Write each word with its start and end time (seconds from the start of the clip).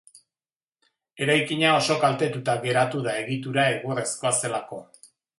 Eraikina 1.25 1.73
oso 1.81 1.97
kaltetuta 2.03 2.55
geratu 2.63 3.01
da 3.09 3.13
egitura 3.25 3.65
egurrezkoa 3.75 4.33
zelako. 4.41 4.81